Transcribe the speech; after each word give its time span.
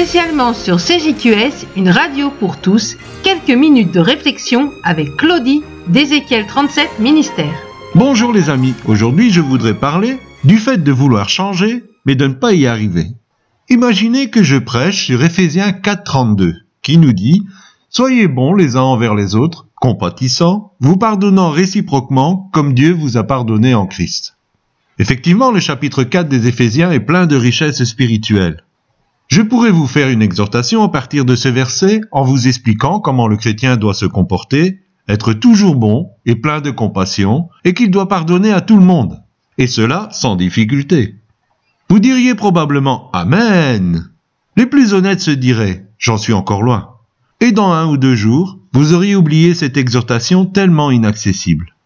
Spécialement 0.00 0.54
sur 0.54 0.78
CJQS, 0.78 1.66
une 1.76 1.90
radio 1.90 2.30
pour 2.30 2.58
tous, 2.58 2.96
quelques 3.22 3.50
minutes 3.50 3.92
de 3.92 4.00
réflexion 4.00 4.72
avec 4.82 5.14
Claudie 5.18 5.62
d'Ézéchiel 5.88 6.46
37 6.46 7.00
Ministère. 7.00 7.54
Bonjour 7.94 8.32
les 8.32 8.48
amis, 8.48 8.72
aujourd'hui 8.86 9.30
je 9.30 9.42
voudrais 9.42 9.74
parler 9.74 10.18
du 10.42 10.56
fait 10.56 10.82
de 10.82 10.90
vouloir 10.90 11.28
changer, 11.28 11.84
mais 12.06 12.14
de 12.14 12.26
ne 12.26 12.32
pas 12.32 12.54
y 12.54 12.66
arriver. 12.66 13.08
Imaginez 13.68 14.30
que 14.30 14.42
je 14.42 14.56
prêche 14.56 15.04
sur 15.04 15.22
Ephésiens 15.22 15.72
4.32, 15.72 16.54
qui 16.80 16.96
nous 16.96 17.12
dit 17.12 17.42
Soyez 17.90 18.26
bons 18.26 18.54
les 18.54 18.76
uns 18.76 18.80
envers 18.80 19.14
les 19.14 19.34
autres, 19.34 19.66
compatissants, 19.74 20.72
vous 20.80 20.96
pardonnant 20.96 21.50
réciproquement 21.50 22.48
comme 22.54 22.72
Dieu 22.72 22.94
vous 22.94 23.18
a 23.18 23.24
pardonné 23.24 23.74
en 23.74 23.86
Christ. 23.86 24.38
Effectivement, 24.98 25.50
le 25.50 25.60
chapitre 25.60 26.04
4 26.04 26.26
des 26.26 26.48
Éphésiens 26.48 26.90
est 26.90 27.00
plein 27.00 27.26
de 27.26 27.36
richesses 27.36 27.84
spirituelles. 27.84 28.64
Je 29.30 29.42
pourrais 29.42 29.70
vous 29.70 29.86
faire 29.86 30.08
une 30.08 30.22
exhortation 30.22 30.82
à 30.82 30.88
partir 30.88 31.24
de 31.24 31.36
ce 31.36 31.48
verset 31.48 32.00
en 32.10 32.24
vous 32.24 32.48
expliquant 32.48 32.98
comment 32.98 33.28
le 33.28 33.36
chrétien 33.36 33.76
doit 33.76 33.94
se 33.94 34.04
comporter, 34.04 34.80
être 35.08 35.34
toujours 35.34 35.76
bon 35.76 36.10
et 36.26 36.34
plein 36.34 36.60
de 36.60 36.72
compassion, 36.72 37.48
et 37.64 37.72
qu'il 37.72 37.92
doit 37.92 38.08
pardonner 38.08 38.50
à 38.50 38.60
tout 38.60 38.76
le 38.76 38.84
monde, 38.84 39.22
et 39.56 39.68
cela 39.68 40.08
sans 40.10 40.34
difficulté. 40.34 41.14
Vous 41.88 42.00
diriez 42.00 42.34
probablement 42.34 43.08
Amen. 43.12 44.10
Les 44.56 44.66
plus 44.66 44.94
honnêtes 44.94 45.20
se 45.20 45.30
diraient 45.30 45.86
J'en 45.96 46.18
suis 46.18 46.32
encore 46.32 46.62
loin. 46.62 46.96
Et 47.40 47.52
dans 47.52 47.70
un 47.70 47.86
ou 47.86 47.98
deux 47.98 48.16
jours, 48.16 48.58
vous 48.72 48.94
auriez 48.94 49.14
oublié 49.14 49.54
cette 49.54 49.76
exhortation 49.76 50.44
tellement 50.44 50.90
inaccessible. 50.90 51.76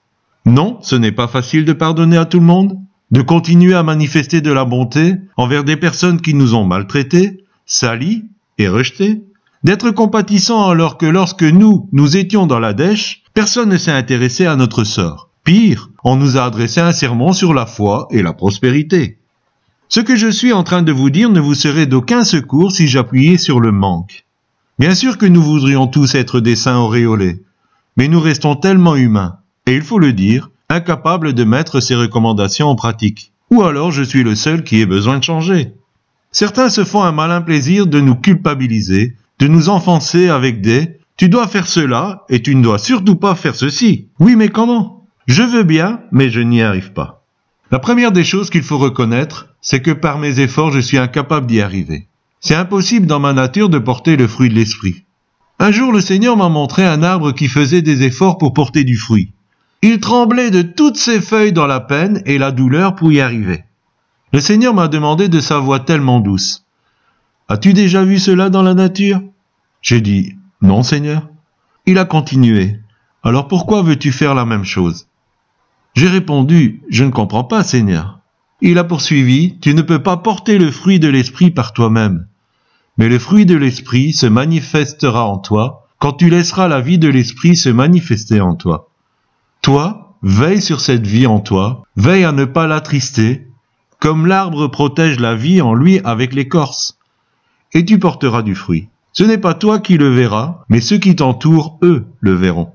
Non, 0.47 0.79
ce 0.80 0.97
n'est 0.97 1.13
pas 1.13 1.29
facile 1.29 1.66
de 1.66 1.74
pardonner 1.74 2.16
à 2.16 2.24
tout 2.24 2.41
le 2.41 2.47
monde, 2.47 2.79
de 3.14 3.23
continuer 3.23 3.74
à 3.74 3.84
manifester 3.84 4.41
de 4.41 4.50
la 4.50 4.64
bonté 4.64 5.14
envers 5.36 5.62
des 5.62 5.77
personnes 5.77 6.20
qui 6.20 6.34
nous 6.34 6.56
ont 6.56 6.64
maltraités, 6.64 7.45
salis 7.64 8.24
et 8.59 8.66
rejetés, 8.66 9.23
d'être 9.62 9.93
compatissant 9.93 10.68
alors 10.68 10.98
que 10.98 11.06
lorsque 11.06 11.45
nous, 11.45 11.88
nous 11.93 12.16
étions 12.16 12.48
dans 12.48 12.59
la 12.59 12.73
dèche, 12.73 13.23
personne 13.32 13.68
ne 13.68 13.76
s'est 13.76 13.93
intéressé 13.93 14.46
à 14.46 14.56
notre 14.56 14.82
sort. 14.82 15.30
Pire, 15.45 15.90
on 16.02 16.16
nous 16.16 16.37
a 16.37 16.43
adressé 16.43 16.80
un 16.80 16.93
sermon 16.93 17.32
sur 17.32 17.54
la 17.54 17.66
foi 17.66 18.09
et 18.10 18.21
la 18.21 18.32
prospérité. 18.32 19.21
Ce 19.88 20.01
que 20.01 20.16
je 20.16 20.28
suis 20.28 20.52
en 20.52 20.65
train 20.65 20.82
de 20.82 20.90
vous 20.90 21.10
dire 21.10 21.30
ne 21.30 21.38
vous 21.38 21.54
serait 21.54 21.87
d'aucun 21.87 22.24
secours 22.24 22.73
si 22.73 22.88
j'appuyais 22.88 23.38
sur 23.38 23.60
le 23.60 23.71
manque. 23.71 24.24
Bien 24.80 24.96
sûr 24.96 25.18
que 25.18 25.26
nous 25.26 25.43
voudrions 25.43 25.87
tous 25.87 26.16
être 26.16 26.40
des 26.40 26.56
saints 26.56 26.78
auréolés, 26.78 27.45
mais 27.96 28.09
nous 28.09 28.21
restons 28.21 28.56
tellement 28.56 28.96
humains, 28.96 29.37
et 29.66 29.76
il 29.76 29.82
faut 29.82 30.01
le 30.01 30.12
dire, 30.12 30.51
incapable 30.68 31.32
de 31.32 31.45
mettre 31.45 31.80
ces 31.80 31.95
recommandations 31.95 32.68
en 32.68 32.76
pratique. 32.76 33.32
Ou 33.51 33.62
alors 33.62 33.93
je 33.93 34.02
suis 34.02 34.23
le 34.23 34.34
seul 34.34 34.65
qui 34.65 34.80
ait 34.80 34.87
besoin 34.87 35.18
de 35.18 35.24
changer. 35.24 35.73
Certains 36.32 36.68
se 36.68 36.84
font 36.84 37.02
un 37.02 37.12
malin 37.12 37.43
plaisir 37.43 37.87
de 37.87 38.01
nous 38.01 38.16
culpabiliser, 38.16 39.16
de 39.38 39.46
nous 39.46 39.68
enfoncer 39.68 40.29
avec 40.29 40.60
des 40.60 40.98
tu 41.16 41.29
dois 41.29 41.46
faire 41.46 41.68
cela 41.68 42.24
et 42.29 42.43
tu 42.43 42.56
ne 42.56 42.62
dois 42.62 42.79
surtout 42.79 43.15
pas 43.15 43.37
faire 43.37 43.54
ceci. 43.54 44.09
Oui, 44.18 44.34
mais 44.34 44.48
comment? 44.48 45.06
Je 45.26 45.43
veux 45.43 45.62
bien, 45.62 46.01
mais 46.10 46.29
je 46.29 46.40
n'y 46.40 46.60
arrive 46.60 46.93
pas. 46.93 47.24
La 47.71 47.78
première 47.78 48.10
des 48.10 48.24
choses 48.24 48.51
qu'il 48.51 48.65
faut 48.65 48.78
reconnaître, 48.78 49.54
c'est 49.60 49.80
que 49.80 49.93
par 49.93 50.18
mes 50.18 50.40
efforts, 50.40 50.73
je 50.73 50.80
suis 50.80 50.99
incapable 50.99 51.46
d'y 51.46 51.60
arriver. 51.60 52.09
C'est 52.40 52.56
impossible 52.56 53.06
dans 53.06 53.21
ma 53.21 53.32
nature 53.32 53.68
de 53.68 53.78
porter 53.78 54.16
le 54.16 54.26
fruit 54.26 54.49
de 54.49 54.54
l'esprit. 54.54 55.04
Un 55.60 55.71
jour, 55.71 55.93
le 55.93 56.01
Seigneur 56.01 56.37
m'a 56.37 56.49
montré 56.49 56.84
un 56.84 57.04
arbre 57.04 57.32
qui 57.32 57.46
faisait 57.46 57.80
des 57.80 58.02
efforts 58.02 58.38
pour 58.38 58.52
porter 58.52 58.82
du 58.82 58.96
fruit. 58.96 59.34
Il 59.87 60.01
tremblait 60.01 60.51
de 60.51 60.63
toutes 60.63 60.96
ses 60.96 61.21
feuilles 61.21 61.52
dans 61.52 61.66
la 61.66 61.79
peine 61.79 62.23
et 62.24 62.38
la 62.38 62.52
douleur 62.52 62.95
pour 62.95 63.13
y 63.13 63.21
arriver. 63.21 63.65
Le 64.32 64.41
Seigneur 64.41 64.72
m'a 64.72 64.88
demandé 64.88 65.28
de 65.28 65.41
sa 65.41 65.59
voix 65.59 65.78
tellement 65.78 66.21
douce. 66.21 66.65
As-tu 67.50 67.75
déjà 67.75 68.03
vu 68.03 68.19
cela 68.19 68.49
dans 68.49 68.62
la 68.62 68.72
nature? 68.72 69.21
J'ai 69.82 70.00
dit 70.00 70.37
Non, 70.62 70.82
Seigneur. 70.82 71.28
Il 71.84 71.99
a 71.99 72.06
continué. 72.06 72.81
Alors 73.22 73.47
pourquoi 73.47 73.83
veux-tu 73.83 74.11
faire 74.11 74.34
la 74.34 74.47
même 74.47 74.65
chose? 74.65 75.06
J'ai 75.93 76.09
répondu 76.09 76.81
Je 76.89 77.05
ne 77.05 77.11
comprends 77.11 77.45
pas, 77.45 77.62
Seigneur. 77.62 78.21
Il 78.62 78.78
a 78.78 78.84
poursuivi 78.84 79.59
Tu 79.61 79.75
ne 79.75 79.83
peux 79.83 80.03
pas 80.03 80.16
porter 80.16 80.56
le 80.56 80.71
fruit 80.71 80.99
de 80.99 81.09
l'esprit 81.09 81.51
par 81.51 81.75
toi-même. 81.75 82.27
Mais 82.97 83.11
le 83.11 83.19
fruit 83.19 83.45
de 83.45 83.55
l'esprit 83.55 84.15
se 84.15 84.25
manifestera 84.25 85.27
en 85.27 85.37
toi 85.37 85.87
quand 85.99 86.15
tu 86.15 86.31
laisseras 86.31 86.69
la 86.69 86.81
vie 86.81 86.99
de 86.99 87.09
l'esprit 87.09 87.55
se 87.55 87.69
manifester 87.69 88.41
en 88.41 88.55
toi. 88.55 88.89
Toi, 89.65 90.15
veille 90.21 90.61
sur 90.61 90.83
cette 90.83 91.07
vie 91.07 91.27
en 91.27 91.41
toi, 91.41 91.85
veille 91.97 92.25
à 92.25 92.33
ne 92.33 92.45
pas 92.45 92.67
l'attrister, 92.67 93.49
comme 93.99 94.27
l'arbre 94.27 94.67
protège 94.67 95.19
la 95.19 95.35
vie 95.35 95.63
en 95.63 95.73
lui 95.73 96.03
avec 96.05 96.35
l'écorce. 96.35 96.99
Et 97.73 97.87
tu 97.87 97.99
porteras 97.99 98.43
du 98.43 98.55
fruit. 98.55 98.89
Ce 99.15 99.25
n'est 99.25 99.39
pas 99.39 99.55
toi 99.55 99.79
qui 99.79 99.97
le 99.97 100.11
verras, 100.11 100.65
mais 100.69 100.83
ceux 100.83 100.99
qui 100.99 101.17
t'entourent, 101.17 101.79
eux, 101.83 102.05
le 102.21 102.35
verront. 102.35 102.73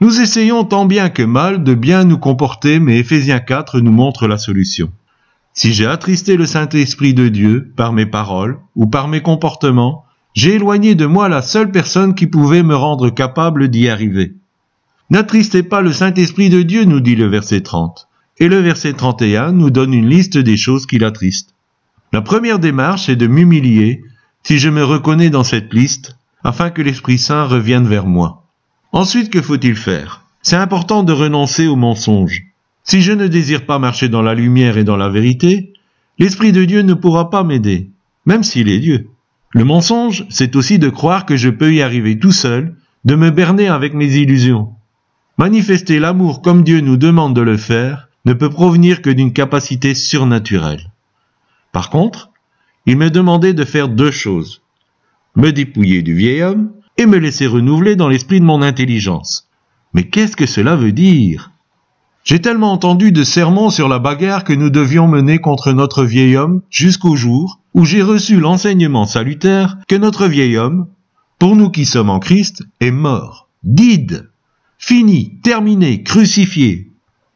Nous 0.00 0.22
essayons 0.22 0.64
tant 0.64 0.86
bien 0.86 1.10
que 1.10 1.22
mal 1.22 1.64
de 1.64 1.74
bien 1.74 2.04
nous 2.04 2.16
comporter, 2.16 2.78
mais 2.78 2.98
Ephésiens 2.98 3.40
4 3.40 3.80
nous 3.80 3.92
montre 3.92 4.26
la 4.26 4.38
solution. 4.38 4.90
Si 5.52 5.74
j'ai 5.74 5.86
attristé 5.86 6.38
le 6.38 6.46
Saint-Esprit 6.46 7.12
de 7.12 7.28
Dieu 7.28 7.74
par 7.76 7.92
mes 7.92 8.06
paroles 8.06 8.58
ou 8.74 8.86
par 8.86 9.06
mes 9.06 9.20
comportements, 9.20 10.06
j'ai 10.32 10.54
éloigné 10.54 10.94
de 10.94 11.04
moi 11.04 11.28
la 11.28 11.42
seule 11.42 11.70
personne 11.70 12.14
qui 12.14 12.26
pouvait 12.26 12.62
me 12.62 12.74
rendre 12.74 13.10
capable 13.10 13.68
d'y 13.68 13.90
arriver. 13.90 14.32
N'attristez 15.12 15.62
pas 15.62 15.82
le 15.82 15.92
Saint-Esprit 15.92 16.48
de 16.48 16.62
Dieu, 16.62 16.84
nous 16.84 17.00
dit 17.00 17.16
le 17.16 17.26
verset 17.26 17.60
30. 17.60 18.08
Et 18.38 18.48
le 18.48 18.60
verset 18.60 18.94
31 18.94 19.52
nous 19.52 19.68
donne 19.68 19.92
une 19.92 20.08
liste 20.08 20.38
des 20.38 20.56
choses 20.56 20.86
qui 20.86 20.98
l'attristent. 20.98 21.54
La 22.14 22.22
première 22.22 22.58
démarche 22.58 23.10
est 23.10 23.16
de 23.16 23.26
m'humilier 23.26 24.00
si 24.42 24.58
je 24.58 24.70
me 24.70 24.82
reconnais 24.82 25.28
dans 25.28 25.44
cette 25.44 25.74
liste, 25.74 26.16
afin 26.42 26.70
que 26.70 26.80
l'Esprit 26.80 27.18
Saint 27.18 27.44
revienne 27.44 27.86
vers 27.86 28.06
moi. 28.06 28.46
Ensuite, 28.92 29.28
que 29.28 29.42
faut-il 29.42 29.76
faire? 29.76 30.24
C'est 30.40 30.56
important 30.56 31.02
de 31.02 31.12
renoncer 31.12 31.66
au 31.66 31.76
mensonge. 31.76 32.44
Si 32.82 33.02
je 33.02 33.12
ne 33.12 33.26
désire 33.26 33.66
pas 33.66 33.78
marcher 33.78 34.08
dans 34.08 34.22
la 34.22 34.32
lumière 34.32 34.78
et 34.78 34.84
dans 34.84 34.96
la 34.96 35.10
vérité, 35.10 35.74
l'Esprit 36.18 36.52
de 36.52 36.64
Dieu 36.64 36.80
ne 36.80 36.94
pourra 36.94 37.28
pas 37.28 37.44
m'aider, 37.44 37.90
même 38.24 38.44
s'il 38.44 38.70
est 38.70 38.80
Dieu. 38.80 39.10
Le 39.50 39.64
mensonge, 39.64 40.24
c'est 40.30 40.56
aussi 40.56 40.78
de 40.78 40.88
croire 40.88 41.26
que 41.26 41.36
je 41.36 41.50
peux 41.50 41.74
y 41.74 41.82
arriver 41.82 42.18
tout 42.18 42.32
seul, 42.32 42.76
de 43.04 43.14
me 43.14 43.28
berner 43.28 43.68
avec 43.68 43.92
mes 43.92 44.16
illusions. 44.16 44.70
Manifester 45.42 45.98
l'amour 45.98 46.40
comme 46.40 46.62
Dieu 46.62 46.78
nous 46.82 46.96
demande 46.96 47.34
de 47.34 47.40
le 47.40 47.56
faire 47.56 48.06
ne 48.26 48.32
peut 48.32 48.48
provenir 48.48 49.02
que 49.02 49.10
d'une 49.10 49.32
capacité 49.32 49.92
surnaturelle. 49.92 50.92
Par 51.72 51.90
contre, 51.90 52.30
il 52.86 52.96
m'est 52.96 53.10
demandé 53.10 53.52
de 53.52 53.64
faire 53.64 53.88
deux 53.88 54.12
choses. 54.12 54.62
Me 55.34 55.50
dépouiller 55.50 56.02
du 56.02 56.14
vieil 56.14 56.44
homme 56.44 56.70
et 56.96 57.06
me 57.06 57.18
laisser 57.18 57.48
renouveler 57.48 57.96
dans 57.96 58.08
l'esprit 58.08 58.38
de 58.38 58.44
mon 58.44 58.62
intelligence. 58.62 59.48
Mais 59.94 60.04
qu'est-ce 60.04 60.36
que 60.36 60.46
cela 60.46 60.76
veut 60.76 60.92
dire? 60.92 61.50
J'ai 62.22 62.40
tellement 62.40 62.70
entendu 62.70 63.10
de 63.10 63.24
sermons 63.24 63.70
sur 63.70 63.88
la 63.88 63.98
bagarre 63.98 64.44
que 64.44 64.52
nous 64.52 64.70
devions 64.70 65.08
mener 65.08 65.40
contre 65.40 65.72
notre 65.72 66.04
vieil 66.04 66.36
homme 66.36 66.62
jusqu'au 66.70 67.16
jour 67.16 67.58
où 67.74 67.84
j'ai 67.84 68.02
reçu 68.02 68.38
l'enseignement 68.38 69.06
salutaire 69.06 69.78
que 69.88 69.96
notre 69.96 70.28
vieil 70.28 70.56
homme, 70.56 70.86
pour 71.40 71.56
nous 71.56 71.70
qui 71.70 71.84
sommes 71.84 72.10
en 72.10 72.20
Christ, 72.20 72.62
est 72.78 72.92
mort, 72.92 73.48
did, 73.64 74.28
Fini, 74.84 75.38
terminé, 75.44 76.02
crucifié. 76.02 76.90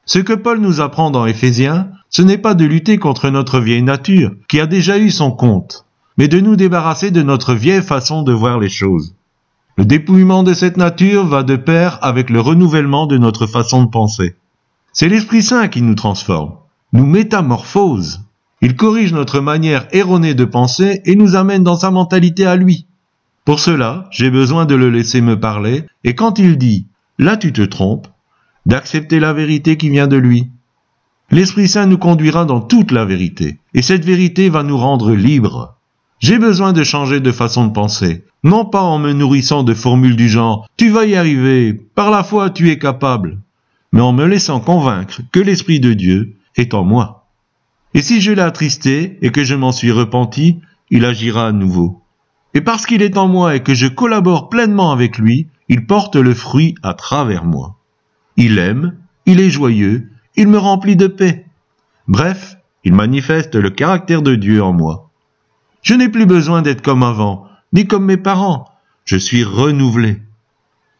Ce 0.04 0.18
que 0.18 0.32
Paul 0.32 0.58
nous 0.58 0.80
apprend 0.80 1.12
dans 1.12 1.26
Éphésiens, 1.26 1.90
ce 2.10 2.20
n'est 2.20 2.38
pas 2.38 2.54
de 2.54 2.64
lutter 2.64 2.98
contre 2.98 3.30
notre 3.30 3.60
vieille 3.60 3.84
nature, 3.84 4.32
qui 4.48 4.58
a 4.58 4.66
déjà 4.66 4.98
eu 4.98 5.12
son 5.12 5.30
compte, 5.30 5.86
mais 6.18 6.26
de 6.26 6.40
nous 6.40 6.56
débarrasser 6.56 7.12
de 7.12 7.22
notre 7.22 7.54
vieille 7.54 7.82
façon 7.82 8.24
de 8.24 8.32
voir 8.32 8.58
les 8.58 8.68
choses. 8.68 9.14
Le 9.76 9.84
dépouillement 9.84 10.42
de 10.42 10.54
cette 10.54 10.76
nature 10.76 11.24
va 11.24 11.44
de 11.44 11.54
pair 11.54 12.00
avec 12.02 12.30
le 12.30 12.40
renouvellement 12.40 13.06
de 13.06 13.16
notre 13.16 13.46
façon 13.46 13.84
de 13.84 13.90
penser. 13.90 14.34
C'est 14.92 15.08
l'Esprit 15.08 15.44
Saint 15.44 15.68
qui 15.68 15.82
nous 15.82 15.94
transforme, 15.94 16.54
nous 16.92 17.06
métamorphose. 17.06 18.22
Il 18.60 18.74
corrige 18.74 19.12
notre 19.12 19.38
manière 19.38 19.86
erronée 19.92 20.34
de 20.34 20.44
penser 20.44 21.00
et 21.04 21.14
nous 21.14 21.36
amène 21.36 21.62
dans 21.62 21.76
sa 21.76 21.92
mentalité 21.92 22.44
à 22.44 22.56
lui. 22.56 22.86
Pour 23.44 23.60
cela, 23.60 24.08
j'ai 24.10 24.30
besoin 24.30 24.66
de 24.66 24.74
le 24.74 24.90
laisser 24.90 25.20
me 25.20 25.38
parler, 25.38 25.84
et 26.02 26.16
quand 26.16 26.40
il 26.40 26.58
dit 26.58 26.86
Là 27.18 27.36
tu 27.36 27.52
te 27.52 27.62
trompes, 27.62 28.08
d'accepter 28.66 29.20
la 29.20 29.32
vérité 29.32 29.76
qui 29.76 29.90
vient 29.90 30.06
de 30.06 30.16
lui. 30.16 30.50
L'Esprit 31.30 31.68
Saint 31.68 31.86
nous 31.86 31.98
conduira 31.98 32.44
dans 32.44 32.60
toute 32.60 32.92
la 32.92 33.04
vérité, 33.04 33.58
et 33.74 33.82
cette 33.82 34.04
vérité 34.04 34.48
va 34.48 34.62
nous 34.62 34.76
rendre 34.76 35.12
libres. 35.12 35.76
J'ai 36.18 36.38
besoin 36.38 36.72
de 36.72 36.84
changer 36.84 37.20
de 37.20 37.32
façon 37.32 37.66
de 37.66 37.72
penser, 37.72 38.24
non 38.44 38.64
pas 38.64 38.82
en 38.82 38.98
me 38.98 39.12
nourrissant 39.12 39.62
de 39.62 39.74
formules 39.74 40.16
du 40.16 40.28
genre 40.28 40.68
Tu 40.76 40.90
vas 40.90 41.04
y 41.04 41.16
arriver, 41.16 41.72
par 41.72 42.10
la 42.10 42.22
foi 42.22 42.50
tu 42.50 42.70
es 42.70 42.78
capable, 42.78 43.38
mais 43.92 44.00
en 44.00 44.12
me 44.12 44.26
laissant 44.26 44.60
convaincre 44.60 45.22
que 45.32 45.40
l'Esprit 45.40 45.80
de 45.80 45.94
Dieu 45.94 46.36
est 46.56 46.74
en 46.74 46.84
moi. 46.84 47.26
Et 47.94 48.02
si 48.02 48.20
je 48.20 48.32
l'ai 48.32 48.42
attristé 48.42 49.18
et 49.22 49.30
que 49.30 49.42
je 49.42 49.54
m'en 49.54 49.72
suis 49.72 49.90
repenti, 49.90 50.60
il 50.90 51.04
agira 51.04 51.48
à 51.48 51.52
nouveau. 51.52 52.02
Et 52.54 52.60
parce 52.60 52.86
qu'il 52.86 53.02
est 53.02 53.18
en 53.18 53.28
moi 53.28 53.56
et 53.56 53.60
que 53.60 53.74
je 53.74 53.86
collabore 53.86 54.48
pleinement 54.48 54.92
avec 54.92 55.18
lui, 55.18 55.48
il 55.68 55.86
porte 55.86 56.16
le 56.16 56.34
fruit 56.34 56.74
à 56.82 56.94
travers 56.94 57.44
moi. 57.44 57.76
Il 58.36 58.58
aime, 58.58 58.96
il 59.24 59.40
est 59.40 59.50
joyeux, 59.50 60.10
il 60.36 60.48
me 60.48 60.58
remplit 60.58 60.96
de 60.96 61.06
paix. 61.06 61.46
Bref, 62.08 62.56
il 62.84 62.92
manifeste 62.92 63.56
le 63.56 63.70
caractère 63.70 64.22
de 64.22 64.34
Dieu 64.34 64.62
en 64.62 64.72
moi. 64.72 65.10
Je 65.82 65.94
n'ai 65.94 66.08
plus 66.08 66.26
besoin 66.26 66.62
d'être 66.62 66.82
comme 66.82 67.02
avant, 67.02 67.46
ni 67.72 67.86
comme 67.86 68.04
mes 68.04 68.16
parents. 68.16 68.68
Je 69.04 69.16
suis 69.16 69.44
renouvelé. 69.44 70.20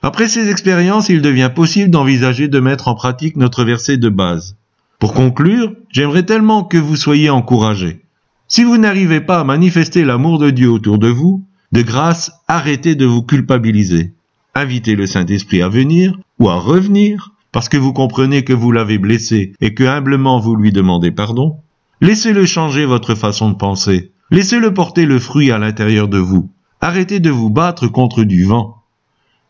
Après 0.03 0.29
ces 0.29 0.51
expériences, 0.51 1.09
il 1.09 1.23
devient 1.23 1.51
possible 1.55 1.91
d'envisager 1.91 2.49
de 2.49 2.61
mettre 2.61 2.89
en 2.89 2.95
pratique 2.95 3.37
notre 3.37 3.65
verset 3.65 3.97
de 3.97 4.09
base. 4.09 4.57
Pour 4.99 5.13
conclure, 5.13 5.75
j'aimerais 5.91 6.25
tellement 6.25 6.65
que 6.65 6.79
vous 6.79 6.97
soyez 6.97 7.31
encouragés. 7.31 8.03
Si 8.49 8.65
vous 8.65 8.79
n'arrivez 8.79 9.21
pas 9.21 9.41
à 9.41 9.45
manifester 9.45 10.05
l'amour 10.05 10.39
de 10.39 10.51
Dieu 10.51 10.71
autour 10.71 10.99
de 10.99 11.09
vous, 11.09 11.45
de 11.73 11.83
grâce, 11.83 12.33
arrêtez 12.47 12.95
de 12.95 13.05
vous 13.05 13.23
culpabiliser. 13.23 14.13
Invitez 14.57 14.97
le 14.97 15.07
Saint-Esprit 15.07 15.61
à 15.61 15.69
venir 15.69 16.19
ou 16.39 16.49
à 16.49 16.55
revenir 16.55 17.35
parce 17.53 17.69
que 17.69 17.77
vous 17.77 17.93
comprenez 17.93 18.43
que 18.43 18.55
vous 18.55 18.73
l'avez 18.73 18.97
blessé 18.97 19.53
et 19.61 19.75
que 19.75 19.85
humblement 19.85 20.41
vous 20.41 20.57
lui 20.57 20.73
demandez 20.73 21.11
pardon. 21.11 21.59
Laissez-le 22.01 22.47
changer 22.47 22.87
votre 22.87 23.15
façon 23.15 23.51
de 23.51 23.57
penser. 23.57 24.13
Laissez-le 24.31 24.73
porter 24.73 25.05
le 25.05 25.19
fruit 25.19 25.51
à 25.51 25.59
l'intérieur 25.59 26.09
de 26.09 26.17
vous. 26.17 26.49
Arrêtez 26.81 27.21
de 27.21 27.29
vous 27.29 27.51
battre 27.51 27.87
contre 27.89 28.25
du 28.25 28.45
vent. 28.45 28.83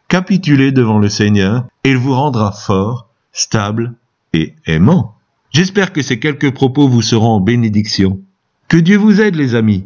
Capitulez 0.08 0.72
devant 0.72 0.98
le 0.98 1.08
Seigneur 1.08 1.66
et 1.84 1.90
il 1.90 1.98
vous 1.98 2.14
rendra 2.14 2.50
fort, 2.50 3.08
stable 3.30 3.94
et 4.32 4.54
aimant. 4.66 5.14
J'espère 5.52 5.92
que 5.92 6.02
ces 6.02 6.18
quelques 6.18 6.52
propos 6.52 6.88
vous 6.88 7.02
seront 7.02 7.30
en 7.30 7.40
bénédiction. 7.40 8.18
Que 8.66 8.76
Dieu 8.76 8.96
vous 8.96 9.20
aide 9.20 9.36
les 9.36 9.54
amis. 9.54 9.84